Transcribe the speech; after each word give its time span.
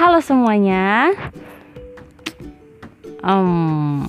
Halo 0.00 0.16
semuanya. 0.24 1.12
Um, 3.20 4.08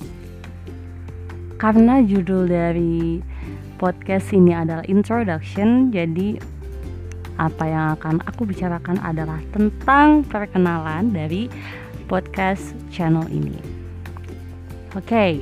karena 1.60 2.00
judul 2.00 2.48
dari 2.48 3.20
podcast 3.76 4.32
ini 4.32 4.56
adalah 4.56 4.88
introduction, 4.88 5.92
jadi 5.92 6.40
apa 7.36 7.64
yang 7.68 7.86
akan 8.00 8.24
aku 8.24 8.48
bicarakan 8.48 9.04
adalah 9.04 9.36
tentang 9.52 10.24
perkenalan 10.24 11.12
dari 11.12 11.52
podcast 12.08 12.72
channel 12.88 13.28
ini. 13.28 13.60
Oke, 14.96 15.04
okay. 15.04 15.32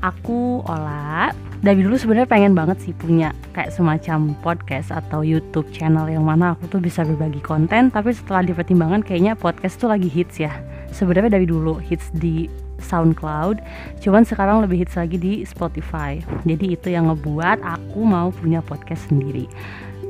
aku 0.00 0.64
Ola. 0.64 1.41
Dari 1.62 1.78
dulu 1.78 1.94
sebenarnya 1.94 2.26
pengen 2.26 2.58
banget 2.58 2.82
sih 2.82 2.90
punya 2.90 3.30
kayak 3.54 3.70
semacam 3.70 4.34
podcast 4.42 4.90
atau 4.90 5.22
YouTube 5.22 5.70
channel 5.70 6.10
yang 6.10 6.26
mana 6.26 6.58
aku 6.58 6.66
tuh 6.66 6.82
bisa 6.82 7.06
berbagi 7.06 7.38
konten. 7.38 7.86
Tapi 7.94 8.10
setelah 8.10 8.42
dipertimbangkan 8.42 9.06
kayaknya 9.06 9.38
podcast 9.38 9.78
tuh 9.78 9.86
lagi 9.86 10.10
hits 10.10 10.42
ya. 10.42 10.50
Sebenarnya 10.90 11.38
dari 11.38 11.46
dulu 11.46 11.78
hits 11.78 12.10
di 12.18 12.50
SoundCloud, 12.82 13.62
cuman 14.02 14.26
sekarang 14.26 14.66
lebih 14.66 14.82
hits 14.82 14.98
lagi 14.98 15.14
di 15.14 15.46
Spotify. 15.46 16.18
Jadi 16.42 16.74
itu 16.74 16.90
yang 16.90 17.14
ngebuat 17.14 17.62
aku 17.62 18.02
mau 18.02 18.34
punya 18.34 18.58
podcast 18.58 19.06
sendiri 19.06 19.46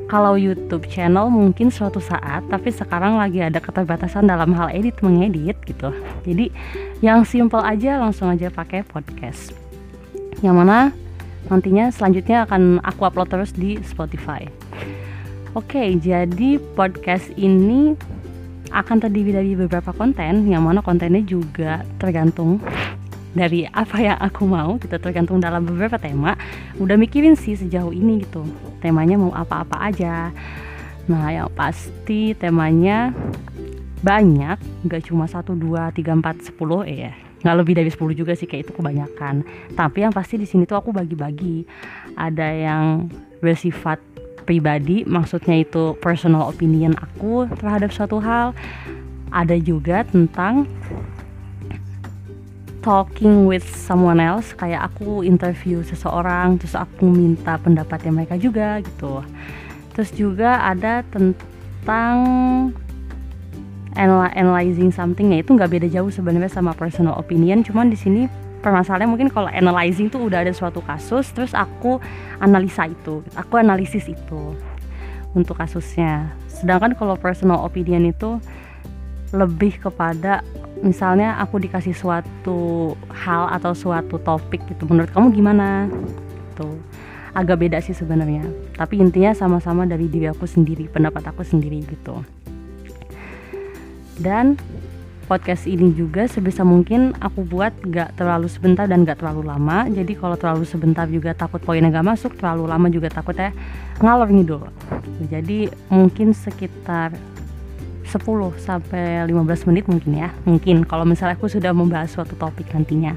kalau 0.09 0.37
YouTube 0.37 0.85
channel 0.93 1.33
mungkin 1.33 1.73
suatu 1.73 1.97
saat 1.97 2.45
tapi 2.53 2.69
sekarang 2.69 3.17
lagi 3.17 3.41
ada 3.41 3.57
keterbatasan 3.57 4.29
dalam 4.29 4.53
hal 4.53 4.69
edit 4.69 5.01
mengedit 5.01 5.57
gitu 5.65 5.89
jadi 6.29 6.53
yang 7.01 7.25
simple 7.25 7.65
aja 7.65 7.97
langsung 7.97 8.29
aja 8.29 8.53
pakai 8.53 8.85
podcast 8.85 9.57
yang 10.45 10.61
mana 10.61 10.93
nantinya 11.51 11.91
selanjutnya 11.91 12.45
akan 12.47 12.79
aku 12.85 13.07
upload 13.09 13.31
terus 13.31 13.51
di 13.55 13.81
Spotify. 13.83 14.47
Oke, 15.53 15.97
jadi 16.01 16.57
podcast 16.79 17.29
ini 17.37 17.93
akan 18.73 19.05
terdiri 19.05 19.37
dari 19.37 19.53
beberapa 19.53 19.93
konten 19.93 20.49
yang 20.49 20.65
mana 20.65 20.81
kontennya 20.81 21.21
juga 21.21 21.85
tergantung 22.01 22.57
dari 23.33 23.69
apa 23.69 23.97
yang 24.01 24.19
aku 24.21 24.45
mau 24.49 24.77
kita 24.77 24.97
gitu, 24.97 25.05
tergantung 25.09 25.41
dalam 25.41 25.65
beberapa 25.65 26.01
tema. 26.01 26.37
Udah 26.81 26.97
mikirin 26.97 27.37
sih 27.37 27.57
sejauh 27.57 27.93
ini 27.93 28.25
gitu. 28.25 28.45
Temanya 28.81 29.21
mau 29.21 29.33
apa-apa 29.33 29.93
aja. 29.93 30.33
Nah 31.09 31.29
yang 31.33 31.53
pasti 31.53 32.33
temanya 32.33 33.13
banyak 34.03 34.59
nggak 34.83 35.03
cuma 35.07 35.31
satu 35.31 35.55
dua 35.55 35.95
tiga 35.95 36.11
empat 36.11 36.43
sepuluh 36.43 36.83
ya 36.83 37.15
nggak 37.43 37.57
lebih 37.59 37.75
dari 37.79 37.91
10 37.91 38.15
juga 38.15 38.33
sih 38.39 38.47
kayak 38.47 38.71
itu 38.71 38.73
kebanyakan. 38.73 39.43
Tapi 39.75 39.99
yang 40.07 40.15
pasti 40.15 40.39
di 40.39 40.47
sini 40.47 40.65
tuh 40.65 40.79
aku 40.79 40.95
bagi-bagi. 40.95 41.67
Ada 42.15 42.49
yang 42.55 43.11
bersifat 43.43 43.99
pribadi 44.43 45.07
maksudnya 45.07 45.63
itu 45.63 45.95
personal 46.03 46.51
opinion 46.51 46.95
aku 46.99 47.47
terhadap 47.59 47.91
suatu 47.91 48.23
hal. 48.23 48.55
Ada 49.35 49.59
juga 49.59 50.07
tentang 50.07 50.67
talking 52.83 53.47
with 53.47 53.63
someone 53.63 54.19
else 54.19 54.51
kayak 54.59 54.91
aku 54.91 55.23
interview 55.23 55.87
seseorang 55.87 56.59
terus 56.59 56.75
aku 56.75 57.07
minta 57.07 57.57
pendapatnya 57.63 58.11
mereka 58.11 58.35
juga 58.35 58.83
gitu. 58.83 59.23
Terus 59.95 60.11
juga 60.13 60.67
ada 60.67 61.07
tentang 61.09 62.17
analyzing 63.95 64.91
something 64.93 65.33
ya 65.33 65.45
itu 65.45 65.53
nggak 65.53 65.71
beda 65.71 65.89
jauh 65.89 66.09
sebenarnya 66.09 66.49
sama 66.49 66.73
personal 66.73 67.17
opinion. 67.19 67.61
Cuman 67.65 67.93
di 67.93 67.99
sini 67.99 68.29
permasalahannya 68.63 69.11
mungkin 69.11 69.29
kalau 69.29 69.51
analyzing 69.51 70.09
tuh 70.09 70.23
udah 70.31 70.47
ada 70.47 70.55
suatu 70.55 70.79
kasus 70.87 71.29
terus 71.35 71.51
aku 71.53 71.99
analisa 72.39 72.87
itu 72.87 73.21
aku 73.35 73.59
analisis 73.59 74.07
itu 74.07 74.55
untuk 75.35 75.59
kasusnya. 75.59 76.31
Sedangkan 76.47 76.95
kalau 76.95 77.19
personal 77.19 77.61
opinion 77.67 78.07
itu 78.07 78.39
lebih 79.33 79.81
kepada 79.81 80.45
misalnya 80.85 81.41
aku 81.41 81.59
dikasih 81.59 81.97
suatu 81.97 82.93
hal 83.11 83.49
atau 83.51 83.73
suatu 83.73 84.21
topik 84.21 84.63
gitu 84.71 84.87
menurut 84.87 85.11
kamu 85.11 85.35
gimana? 85.35 85.89
Tuh 86.55 86.77
agak 87.33 87.65
beda 87.65 87.81
sih 87.81 87.97
sebenarnya. 87.97 88.45
Tapi 88.77 89.01
intinya 89.01 89.33
sama-sama 89.33 89.89
dari 89.89 90.07
diri 90.07 90.29
aku 90.29 90.45
sendiri 90.45 90.87
pendapat 90.87 91.25
aku 91.33 91.43
sendiri 91.43 91.81
gitu 91.89 92.21
dan 94.21 94.61
podcast 95.33 95.65
ini 95.65 95.97
juga 95.97 96.29
sebisa 96.29 96.61
mungkin 96.61 97.17
aku 97.17 97.47
buat 97.47 97.73
gak 97.89 98.21
terlalu 98.21 98.53
sebentar 98.53 98.85
dan 98.85 99.09
gak 99.09 99.23
terlalu 99.23 99.49
lama. 99.49 99.89
Jadi 99.89 100.13
kalau 100.19 100.37
terlalu 100.37 100.69
sebentar 100.69 101.09
juga 101.09 101.33
takut 101.33 101.63
poinnya 101.65 101.89
gak 101.89 102.05
masuk 102.05 102.37
terlalu 102.37 102.69
lama 102.69 102.93
juga 102.93 103.09
takutnya 103.09 103.55
ngalor 104.03 104.29
ngidul. 104.29 104.69
Jadi 105.33 105.73
mungkin 105.89 106.37
sekitar 106.37 107.17
10 108.13 108.21
sampai 108.61 109.25
15 109.25 109.69
menit 109.73 109.89
mungkin 109.89 110.13
ya. 110.21 110.29
Mungkin 110.45 110.85
kalau 110.85 111.09
misalnya 111.09 111.41
aku 111.41 111.49
sudah 111.49 111.73
membahas 111.73 112.13
suatu 112.13 112.37
topik 112.37 112.69
nantinya. 112.77 113.17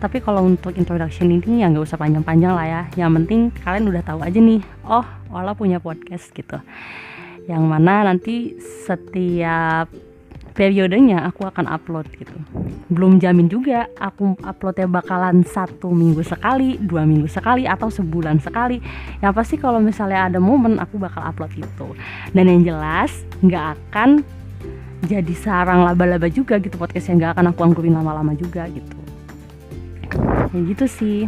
Tapi 0.00 0.18
kalau 0.18 0.42
untuk 0.42 0.74
introduction 0.74 1.30
ini 1.30 1.62
ya 1.62 1.70
nggak 1.70 1.84
usah 1.84 2.00
panjang-panjang 2.00 2.56
lah 2.56 2.66
ya. 2.66 2.82
Yang 2.96 3.10
penting 3.22 3.40
kalian 3.60 3.92
udah 3.92 4.02
tahu 4.02 4.24
aja 4.24 4.38
nih 4.40 4.64
oh 4.88 5.04
Ola 5.30 5.52
punya 5.52 5.78
podcast 5.84 6.32
gitu. 6.32 6.58
Yang 7.44 7.64
mana 7.68 8.08
nanti 8.08 8.56
setiap 8.88 10.11
periodenya 10.52 11.24
aku 11.28 11.48
akan 11.48 11.68
upload 11.68 12.08
gitu. 12.16 12.36
Belum 12.92 13.16
jamin 13.16 13.48
juga 13.48 13.88
aku 13.96 14.36
uploadnya 14.44 14.88
bakalan 14.88 15.40
satu 15.44 15.88
minggu 15.88 16.20
sekali 16.20 16.76
dua 16.76 17.08
minggu 17.08 17.28
sekali 17.28 17.64
atau 17.64 17.88
sebulan 17.88 18.40
sekali. 18.40 18.78
Yang 19.24 19.32
pasti 19.32 19.54
kalau 19.56 19.80
misalnya 19.80 20.28
ada 20.28 20.38
momen 20.38 20.76
aku 20.76 21.00
bakal 21.00 21.24
upload 21.24 21.52
itu. 21.56 21.88
Dan 22.36 22.48
yang 22.52 22.60
jelas 22.62 23.12
nggak 23.40 23.64
akan 23.76 24.20
jadi 25.02 25.34
sarang 25.34 25.82
laba-laba 25.82 26.30
juga 26.30 26.62
gitu 26.62 26.78
podcast 26.78 27.10
yang 27.10 27.18
nggak 27.18 27.32
akan 27.34 27.44
aku 27.50 27.60
anggurin 27.66 27.96
lama-lama 27.96 28.36
juga 28.38 28.68
gitu. 28.70 28.98
Ya 30.52 30.60
gitu 30.68 30.84
sih 30.84 31.26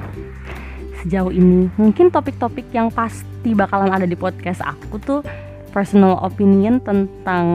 sejauh 1.05 1.33
ini. 1.33 1.73
Mungkin 1.81 2.13
topik-topik 2.13 2.69
yang 2.77 2.93
pasti 2.93 3.57
bakalan 3.57 3.93
ada 3.93 4.07
di 4.09 4.15
podcast 4.15 4.61
aku 4.65 5.01
tuh 5.01 5.21
personal 5.75 6.23
opinion 6.23 6.79
tentang 6.79 7.47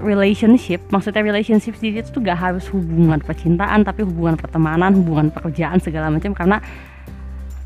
relationship 0.00 0.80
maksudnya 0.92 1.24
relationship 1.24 1.76
sendiri 1.76 2.04
itu 2.04 2.18
gak 2.22 2.38
harus 2.38 2.68
hubungan 2.72 3.20
percintaan 3.20 3.84
tapi 3.84 4.04
hubungan 4.04 4.36
pertemanan 4.36 4.92
hubungan 4.96 5.28
pekerjaan 5.32 5.80
segala 5.80 6.12
macam. 6.12 6.32
Karena 6.32 6.60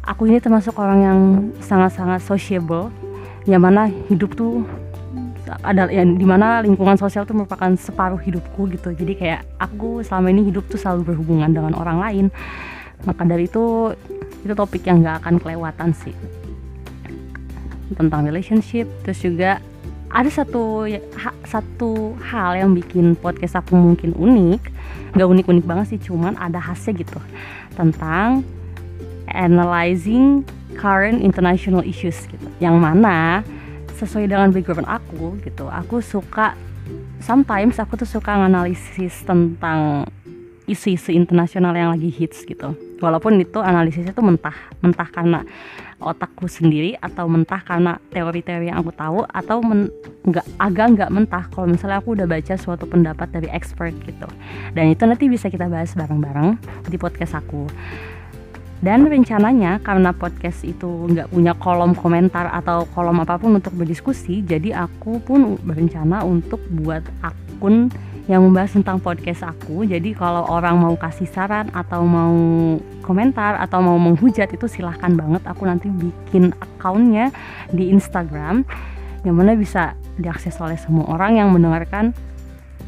aku 0.05 0.27
ini 0.27 0.43
termasuk 0.43 0.75
orang 0.81 1.01
yang 1.01 1.19
sangat-sangat 1.63 2.25
sociable 2.25 2.91
yang 3.49 3.63
mana 3.63 3.89
hidup 4.09 4.37
tuh 4.37 4.65
ada 5.67 5.91
yang 5.91 6.15
di 6.15 6.23
mana 6.23 6.63
lingkungan 6.63 6.95
sosial 6.95 7.27
tuh 7.27 7.35
merupakan 7.35 7.75
separuh 7.75 8.21
hidupku 8.21 8.71
gitu. 8.71 8.95
Jadi 8.95 9.13
kayak 9.19 9.41
aku 9.59 10.05
selama 10.07 10.31
ini 10.31 10.47
hidup 10.47 10.67
tuh 10.71 10.79
selalu 10.79 11.15
berhubungan 11.15 11.51
dengan 11.51 11.75
orang 11.75 11.99
lain. 11.99 12.27
Maka 13.03 13.25
dari 13.25 13.49
itu 13.49 13.97
itu 14.45 14.53
topik 14.53 14.85
yang 14.87 15.03
gak 15.03 15.25
akan 15.25 15.41
kelewatan 15.41 15.91
sih. 15.97 16.15
Tentang 17.97 18.23
relationship 18.23 18.87
terus 19.03 19.19
juga 19.19 19.59
ada 20.11 20.27
satu 20.27 20.91
ha, 20.91 21.31
satu 21.47 22.19
hal 22.19 22.59
yang 22.59 22.71
bikin 22.75 23.15
podcast 23.15 23.63
aku 23.63 23.79
mungkin 23.79 24.11
unik 24.19 24.63
nggak 25.15 25.29
unik-unik 25.31 25.65
banget 25.67 25.87
sih 25.95 26.01
cuman 26.03 26.35
ada 26.39 26.59
khasnya 26.59 27.07
gitu 27.07 27.19
tentang 27.79 28.43
analyzing 29.31 30.43
current 30.75 31.23
international 31.23 31.87
issues 31.87 32.27
gitu. 32.27 32.47
Yang 32.59 32.77
mana 32.83 33.47
sesuai 34.01 34.27
dengan 34.27 34.51
background 34.51 34.89
aku 34.89 35.39
gitu 35.45 35.69
aku 35.69 36.01
suka 36.01 36.57
sometimes 37.21 37.77
aku 37.77 38.01
tuh 38.01 38.09
suka 38.09 38.33
analisis 38.33 39.23
tentang 39.29 40.09
isu-isu 40.65 41.13
internasional 41.13 41.77
yang 41.77 41.93
lagi 41.93 42.09
hits 42.09 42.49
gitu 42.49 42.73
walaupun 43.01 43.41
itu 43.41 43.59
analisisnya 43.59 44.13
tuh 44.13 44.23
mentah 44.23 44.55
mentah 44.85 45.09
karena 45.09 45.41
otakku 46.01 46.49
sendiri 46.49 46.97
atau 46.97 47.29
mentah 47.29 47.61
karena 47.61 48.01
teori-teori 48.09 48.73
yang 48.73 48.81
aku 48.81 48.93
tahu 48.97 49.21
atau 49.29 49.61
men, 49.61 49.93
nggak 50.25 50.47
agak 50.57 50.87
nggak 50.97 51.11
mentah 51.13 51.45
kalau 51.53 51.69
misalnya 51.69 52.01
aku 52.01 52.17
udah 52.17 52.25
baca 52.25 52.55
suatu 52.57 52.89
pendapat 52.89 53.29
dari 53.29 53.49
expert 53.53 53.93
gitu. 54.09 54.29
Dan 54.73 54.97
itu 54.97 55.05
nanti 55.05 55.29
bisa 55.29 55.53
kita 55.53 55.69
bahas 55.69 55.93
bareng-bareng 55.93 56.57
di 56.89 56.97
podcast 56.97 57.37
aku. 57.37 57.69
Dan 58.81 59.05
rencananya 59.05 59.77
karena 59.85 60.17
podcast 60.17 60.65
itu 60.65 60.89
nggak 60.89 61.29
punya 61.29 61.53
kolom 61.53 61.93
komentar 61.93 62.49
atau 62.49 62.89
kolom 62.97 63.21
apa 63.21 63.37
pun 63.37 63.61
untuk 63.61 63.77
berdiskusi 63.77 64.41
jadi 64.41 64.89
aku 64.89 65.21
pun 65.21 65.61
berencana 65.61 66.25
untuk 66.25 66.65
buat 66.73 67.05
akun 67.21 67.93
yang 68.29 68.45
membahas 68.45 68.77
tentang 68.77 69.01
podcast 69.01 69.47
aku. 69.47 69.87
Jadi 69.89 70.13
kalau 70.13 70.45
orang 70.51 70.77
mau 70.77 70.95
kasih 70.99 71.29
saran 71.31 71.73
atau 71.73 72.05
mau 72.05 72.35
komentar 73.01 73.57
atau 73.63 73.81
mau 73.81 73.97
menghujat 73.97 74.53
itu 74.53 74.67
silahkan 74.69 75.15
banget. 75.15 75.43
Aku 75.49 75.65
nanti 75.65 75.89
bikin 75.89 76.53
akunnya 76.61 77.33
di 77.73 77.89
Instagram 77.89 78.67
yang 79.25 79.37
mana 79.37 79.57
bisa 79.57 79.97
diakses 80.17 80.57
oleh 80.61 80.77
semua 80.77 81.09
orang 81.09 81.41
yang 81.41 81.49
mendengarkan 81.53 82.13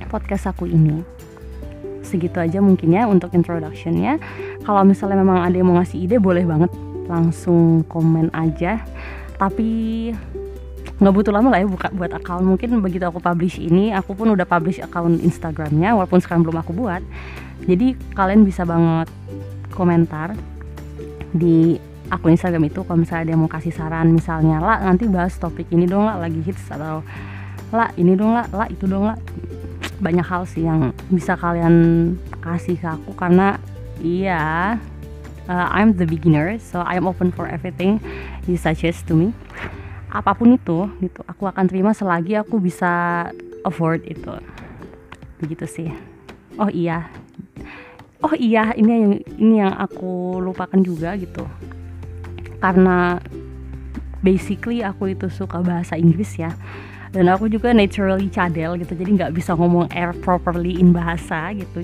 podcast 0.08 0.50
aku 0.52 0.68
ini. 0.68 1.00
Segitu 2.04 2.36
aja 2.36 2.60
mungkin 2.60 2.92
ya 2.92 3.08
untuk 3.08 3.32
introductionnya. 3.32 4.20
Kalau 4.66 4.84
misalnya 4.84 5.24
memang 5.24 5.40
ada 5.40 5.56
yang 5.56 5.72
mau 5.72 5.80
ngasih 5.80 6.04
ide 6.04 6.20
boleh 6.20 6.44
banget 6.44 6.68
langsung 7.08 7.86
komen 7.88 8.28
aja. 8.36 8.84
Tapi 9.40 10.12
nggak 11.02 11.14
butuh 11.18 11.34
lama 11.34 11.50
lah 11.50 11.58
ya 11.58 11.66
buka 11.66 11.90
buat 11.90 12.14
account. 12.14 12.46
Mungkin 12.46 12.78
begitu 12.78 13.02
aku 13.02 13.18
publish 13.18 13.58
ini 13.58 13.90
aku 13.90 14.14
pun 14.14 14.30
udah 14.30 14.46
publish 14.46 14.78
account 14.78 15.18
Instagramnya 15.18 15.98
walaupun 15.98 16.22
sekarang 16.22 16.46
belum 16.46 16.62
aku 16.62 16.70
buat. 16.70 17.02
Jadi 17.66 17.98
kalian 18.14 18.46
bisa 18.46 18.62
banget 18.62 19.10
komentar 19.74 20.38
di 21.34 21.74
akun 22.06 22.38
Instagram 22.38 22.70
itu 22.70 22.86
kalau 22.86 23.02
misalnya 23.02 23.34
dia 23.34 23.36
mau 23.36 23.50
kasih 23.50 23.74
saran. 23.74 24.14
Misalnya 24.14 24.62
lah 24.62 24.78
nanti 24.78 25.10
bahas 25.10 25.34
topik 25.34 25.66
ini 25.74 25.90
dong 25.90 26.06
lah 26.06 26.22
lagi 26.22 26.38
hits 26.38 26.70
atau 26.70 27.02
lah 27.74 27.90
ini 27.98 28.14
dong 28.14 28.36
lah 28.36 28.46
lah 28.54 28.70
itu 28.70 28.86
dong 28.86 29.10
lah 29.10 29.18
banyak 29.98 30.26
hal 30.26 30.46
sih 30.46 30.66
yang 30.66 30.94
bisa 31.08 31.34
kalian 31.38 31.74
kasih 32.42 32.76
ke 32.76 32.86
aku 32.90 33.14
karena 33.14 33.56
iya 34.02 34.76
uh, 35.46 35.66
I'm 35.70 35.94
the 35.94 36.04
beginner 36.04 36.58
so 36.58 36.82
I'm 36.82 37.06
open 37.06 37.30
for 37.30 37.46
everything 37.46 38.02
you 38.50 38.58
suggest 38.58 39.06
to 39.08 39.14
me 39.14 39.30
apa 40.12 40.36
pun 40.36 40.52
itu 40.52 40.84
gitu 41.00 41.24
aku 41.24 41.48
akan 41.48 41.64
terima 41.64 41.96
selagi 41.96 42.36
aku 42.36 42.60
bisa 42.60 43.26
afford 43.64 44.04
itu. 44.04 44.36
Begitu 45.40 45.64
sih. 45.64 45.88
Oh 46.60 46.68
iya. 46.68 47.08
Oh 48.22 48.36
iya 48.36 48.76
ini 48.76 48.90
yang 48.92 49.14
ini 49.40 49.54
yang 49.64 49.74
aku 49.74 50.38
lupakan 50.38 50.78
juga 50.84 51.16
gitu. 51.16 51.48
Karena 52.60 53.18
basically 54.22 54.84
aku 54.84 55.16
itu 55.16 55.32
suka 55.32 55.64
bahasa 55.64 55.96
Inggris 55.96 56.36
ya. 56.36 56.52
Dan 57.12 57.28
aku 57.28 57.48
juga 57.48 57.72
naturally 57.72 58.28
cadel 58.28 58.76
gitu. 58.80 58.92
Jadi 58.92 59.10
nggak 59.16 59.32
bisa 59.32 59.56
ngomong 59.56 59.88
air 59.96 60.12
properly 60.20 60.76
in 60.76 60.92
bahasa 60.92 61.50
gitu. 61.56 61.82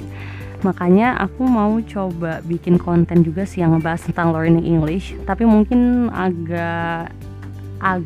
Makanya 0.63 1.17
aku 1.23 1.47
mau 1.47 1.79
coba 1.85 2.43
bikin 2.43 2.77
konten 2.83 3.23
juga 3.23 3.47
sih 3.47 3.63
yang 3.63 3.79
ngebahas 3.79 4.05
tentang 4.09 4.35
learning 4.35 4.67
English. 4.67 5.15
Tapi 5.25 5.47
mungkin 5.49 6.11
agak 6.11 7.13
ag 7.79 8.03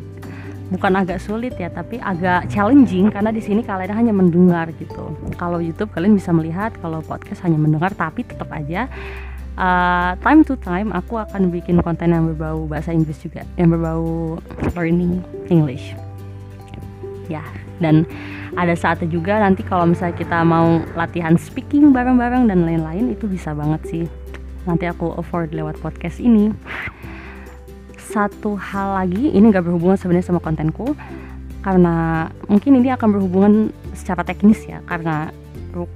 bukan 0.73 1.05
agak 1.05 1.21
sulit 1.21 1.53
ya 1.55 1.69
tapi 1.69 2.01
agak 2.01 2.49
challenging 2.49 3.13
karena 3.13 3.29
di 3.29 3.39
sini 3.39 3.61
kalian 3.61 3.93
hanya 3.93 4.13
mendengar 4.13 4.73
gitu. 4.81 5.13
Kalau 5.37 5.61
YouTube 5.61 5.93
kalian 5.93 6.17
bisa 6.17 6.33
melihat 6.33 6.73
kalau 6.81 7.05
podcast 7.05 7.45
hanya 7.45 7.61
mendengar 7.61 7.93
tapi 7.93 8.25
tetap 8.25 8.49
aja 8.49 8.89
uh, 9.57 10.17
time 10.17 10.41
to 10.41 10.57
time 10.57 10.89
aku 10.89 11.21
akan 11.21 11.53
bikin 11.53 11.77
konten 11.85 12.09
yang 12.09 12.25
berbau 12.33 12.65
bahasa 12.65 12.89
Inggris 12.89 13.21
juga 13.21 13.45
yang 13.57 13.69
berbau 13.69 14.41
learning 14.73 15.21
English. 15.53 15.93
Ya 17.29 17.45
dan 17.81 18.05
ada 18.53 18.77
saatnya 18.77 19.09
juga 19.09 19.41
nanti 19.41 19.65
kalau 19.65 19.89
misalnya 19.89 20.15
kita 20.17 20.45
mau 20.45 20.81
latihan 20.93 21.35
speaking 21.35 21.89
bareng-bareng 21.89 22.49
dan 22.49 22.65
lain-lain 22.65 23.13
itu 23.13 23.25
bisa 23.25 23.51
banget 23.53 23.81
sih. 23.89 24.05
Nanti 24.63 24.87
aku 24.87 25.11
afford 25.19 25.51
lewat 25.51 25.81
podcast 25.83 26.23
ini 26.23 26.53
satu 28.13 28.53
hal 28.53 29.01
lagi 29.01 29.33
ini 29.33 29.49
gak 29.49 29.65
berhubungan 29.65 29.97
sebenarnya 29.97 30.29
sama 30.29 30.37
kontenku 30.37 30.93
karena 31.65 32.29
mungkin 32.45 32.77
ini 32.77 32.93
akan 32.93 33.09
berhubungan 33.09 33.53
secara 33.97 34.21
teknis 34.21 34.61
ya 34.69 34.85
karena 34.85 35.33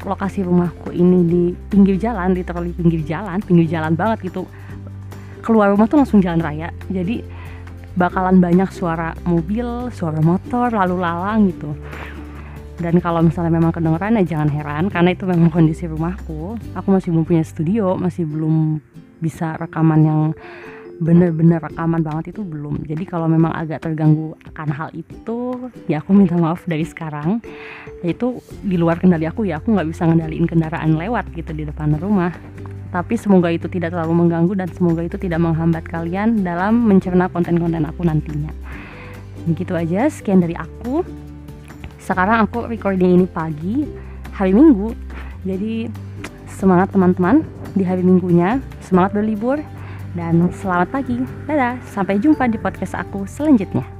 lokasi 0.02 0.42
rumahku 0.42 0.90
ini 0.90 1.19
di 1.30 1.44
pinggir 1.69 2.02
jalan 2.02 2.34
di 2.34 2.42
literally 2.42 2.74
pinggir 2.74 3.06
jalan 3.06 3.38
pinggir 3.46 3.69
jalan 3.69 3.94
banget 3.94 4.34
gitu. 4.34 4.50
Keluar 5.46 5.69
rumah 5.69 5.86
tuh 5.86 6.02
langsung 6.02 6.18
jalan 6.18 6.42
raya 6.42 6.74
jadi 6.90 7.22
bakalan 7.94 8.42
banyak 8.42 8.74
suara 8.74 9.13
mobil 9.22 9.94
suara 9.94 10.18
motor 10.18 10.74
lalu 10.74 10.98
lalang 10.98 11.54
gitu. 11.54 11.78
Dan 12.78 13.02
kalau 13.02 13.22
misalnya 13.25 13.54
memang 13.54 13.74
kedengeran 13.74 14.18
ya 14.22 14.38
jangan 14.38 14.50
heran 14.50 14.84
karena 14.90 15.13
itu 15.13 15.30
memang 15.30 15.54
kondisi 15.54 15.86
rumahku. 15.86 16.58
Aku 16.74 16.88
masih 16.90 17.13
belum 17.13 17.25
punya 17.25 17.46
studio 17.46 17.94
masih 17.94 18.25
belum 18.25 18.81
bisa 19.22 19.58
rekaman 19.62 20.02
yang 20.02 20.22
bener-bener 20.98 21.62
rekaman 21.62 22.02
banget 22.02 22.34
itu 22.34 22.42
belum. 22.42 22.82
Jadi 22.86 23.06
kalau 23.06 23.30
memang 23.30 23.54
agak 23.54 23.86
terganggu 23.86 24.34
akan 24.54 24.70
hal 24.74 24.90
itu 24.98 25.70
ya 25.86 26.02
aku 26.02 26.14
minta 26.14 26.34
maaf 26.34 26.66
dari 26.66 26.86
sekarang. 26.86 27.42
Yaitu 28.02 28.42
di 28.66 28.78
luar 28.78 28.98
kendali 28.98 29.30
aku 29.30 29.46
ya 29.46 29.62
aku 29.62 29.74
nggak 29.74 29.88
bisa 29.94 30.10
ngendaliin 30.10 30.50
kendaraan 30.50 30.98
lewat 30.98 31.30
gitu 31.38 31.54
di 31.54 31.64
depan 31.66 31.98
rumah. 32.02 32.34
Tapi 32.90 33.20
semoga 33.20 33.52
itu 33.54 33.70
tidak 33.70 33.94
terlalu 33.94 34.26
mengganggu 34.26 34.54
dan 34.58 34.70
semoga 34.74 35.04
itu 35.06 35.20
tidak 35.20 35.44
menghambat 35.44 35.86
kalian 35.86 36.42
dalam 36.42 36.88
mencerna 36.88 37.30
konten-konten 37.30 37.84
aku 37.86 38.02
nantinya. 38.08 38.50
Begitu 39.46 39.76
aja 39.78 40.10
sekian 40.10 40.42
dari 40.42 40.58
aku. 40.58 41.06
Sekarang 42.02 42.48
aku 42.48 42.66
recording 42.66 43.22
ini 43.22 43.26
pagi 43.28 43.86
hari 44.34 44.56
minggu. 44.56 44.96
Jadi 45.44 45.92
semangat 46.48 46.90
teman-teman 46.96 47.44
di 47.76 47.84
hari 47.84 48.02
minggunya. 48.02 48.64
Semangat 48.82 49.12
berlibur 49.20 49.60
dan 50.18 50.50
selamat 50.50 50.90
pagi. 50.90 51.22
Dadah, 51.46 51.78
sampai 51.86 52.18
jumpa 52.18 52.50
di 52.50 52.58
podcast 52.58 52.98
aku 52.98 53.30
selanjutnya. 53.30 53.97